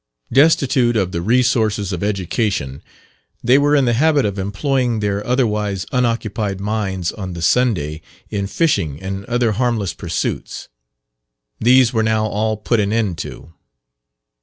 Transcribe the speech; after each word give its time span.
Destitute 0.33 0.95
of 0.97 1.11
the 1.11 1.21
resources 1.21 1.93
of 1.93 2.01
education, 2.03 2.81
they 3.43 3.59
were 3.59 3.75
in 3.75 3.85
the 3.85 3.93
habit 3.93 4.25
of 4.25 4.39
employing 4.39 4.99
their 4.99 5.23
otherwise 5.27 5.85
unoccupied 5.91 6.59
minds 6.59 7.11
on 7.11 7.33
the 7.33 7.41
Sunday 7.43 8.01
in 8.31 8.47
fishing 8.47 8.99
and 8.99 9.23
other 9.25 9.51
harmless 9.51 9.93
pursuits; 9.93 10.69
these 11.59 11.93
were 11.93 12.01
now 12.01 12.25
all 12.25 12.57
put 12.57 12.79
an 12.79 12.91
end 12.91 13.19
to. 13.19 13.53